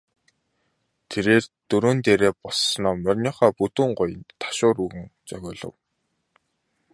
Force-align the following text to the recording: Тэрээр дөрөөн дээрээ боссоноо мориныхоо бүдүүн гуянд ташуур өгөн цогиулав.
Тэрээр 1.09 1.45
дөрөөн 1.69 1.97
дээрээ 2.05 2.31
боссоноо 2.43 2.95
мориныхоо 3.03 3.51
бүдүүн 3.59 3.91
гуянд 3.97 4.27
ташуур 4.41 4.77
өгөн 4.85 5.05
цогиулав. 5.27 5.75